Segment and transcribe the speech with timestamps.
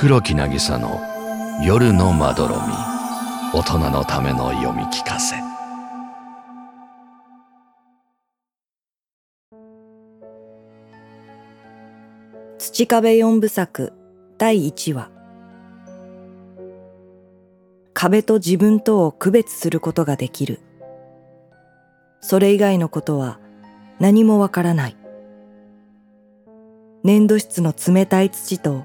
[0.00, 1.00] 黒木渚の
[1.60, 2.62] 夜のまどろみ。
[3.52, 5.34] 大人のための読み聞かせ。
[12.58, 13.92] 土壁四部作
[14.38, 15.10] 第1話。
[17.92, 20.60] 壁と自分とを区別することができる。
[22.20, 23.40] それ以外のことは
[23.98, 24.96] 何もわからない。
[27.02, 28.84] 粘土質の冷たい土と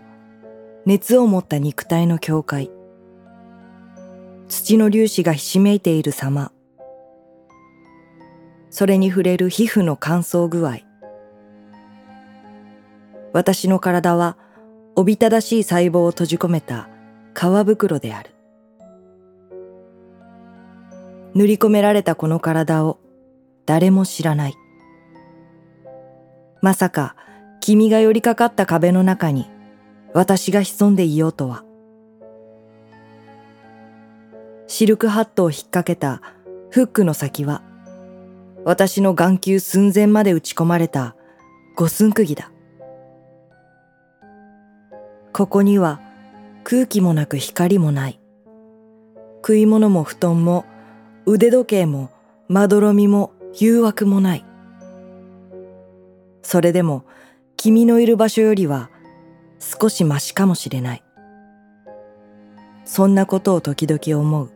[0.85, 2.69] 熱を持った肉体の境界
[4.49, 6.51] 土の粒子がひしめいている様。
[8.69, 10.79] それに触れる皮膚の乾燥具合。
[13.31, 14.37] 私の体は
[14.97, 16.89] おびただしい細胞を閉じ込めた
[17.33, 18.31] 皮袋である。
[21.33, 22.99] 塗り込められたこの体を
[23.65, 24.53] 誰も知らない。
[26.61, 27.15] まさか
[27.61, 29.52] 君が寄りかかった壁の中に
[30.13, 31.63] 私が潜んでいようとは。
[34.67, 36.21] シルクハットを引っ掛けた
[36.69, 37.63] フックの先は、
[38.63, 41.15] 私の眼球寸前まで打ち込まれた
[41.75, 42.51] 五寸釘だ。
[45.33, 45.99] ここには
[46.63, 48.19] 空気もなく光もない。
[49.37, 50.65] 食い物も布団も
[51.25, 52.11] 腕時計も
[52.47, 54.45] まどろみも誘惑もない。
[56.43, 57.03] それでも
[57.57, 58.91] 君のいる場所よりは
[59.63, 61.03] 少しマシかもしれない。
[62.83, 64.51] そんなことを時々思う。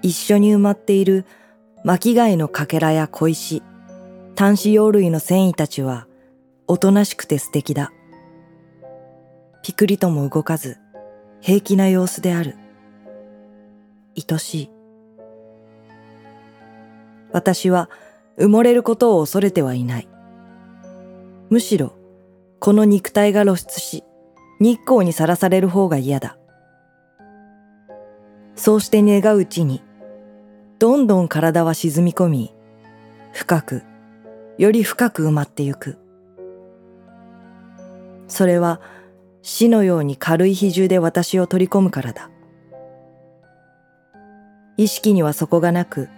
[0.00, 1.26] 一緒に埋まっている
[1.84, 3.62] 巻貝のかけらや小石、
[4.36, 6.06] 端子葉類の繊維たちは
[6.66, 7.92] おとなしくて素敵だ。
[9.62, 10.78] ピクリとも動かず
[11.40, 12.56] 平気な様子である。
[14.16, 14.70] 愛しい。
[17.32, 17.90] 私は
[18.38, 20.08] 埋もれることを恐れてはいない。
[21.48, 21.92] むしろ、
[22.58, 24.02] この肉体が露出し、
[24.58, 26.38] 日光にさらされる方が嫌だ。
[28.56, 29.82] そうして願ううちに、
[30.78, 32.54] どんどん体は沈み込み、
[33.32, 33.82] 深く、
[34.58, 35.98] より深く埋まってゆく。
[38.28, 38.80] それは
[39.42, 42.30] 死のように軽い比重で私を取り込むからだ。
[44.76, 46.08] 意識には底がなく、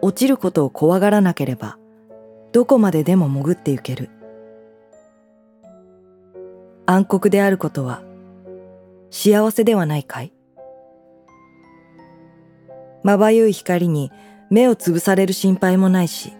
[0.00, 1.76] 落ちることを怖がらなければ、
[2.52, 4.10] どこまででも潜ってゆける。
[6.90, 8.00] 暗黒であることは
[9.10, 10.32] 幸せではないかい？
[13.02, 14.10] まばゆい光に
[14.48, 16.32] 目をつぶされる心配もないし、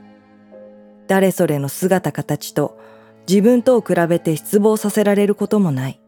[1.06, 2.80] 誰それの姿形と
[3.28, 6.00] 自分とを比べて失望させられることもない。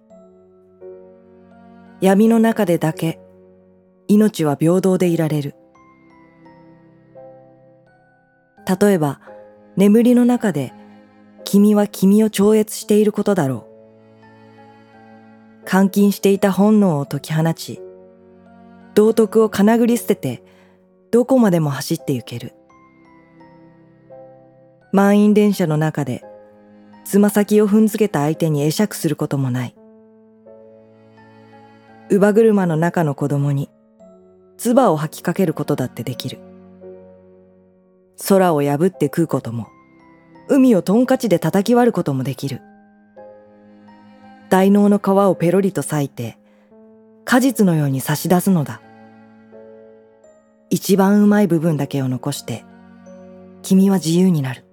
[2.01, 3.21] 闇の中でだけ
[4.09, 5.55] 命は平等でいられる。
[8.81, 9.21] 例えば、
[9.77, 10.73] 眠りの中で
[11.45, 13.70] 君は君を超越していることだろう。
[15.69, 17.81] 監禁していた本能を解き放ち、
[18.95, 20.43] 道徳をかなぐり捨てて、
[21.11, 22.55] どこまでも走って行ける。
[24.93, 26.25] 満員電車の中で、
[27.05, 29.75] つま先を踏んづけた相手に会釈することもない。
[32.09, 33.71] 乳母車の中の子供に、
[34.59, 36.39] 唾を吐きかけることだってできる。
[38.29, 39.69] 空を破って食うことも、
[40.49, 42.61] 海をトンカチで叩き割ることもできる。
[44.51, 46.37] 大脳の皮をペロリと裂いて、
[47.25, 48.83] 果実のように差し出すのだ。
[50.71, 52.65] 一番うまい部分だけを残して、
[53.63, 54.65] 君は自由になる。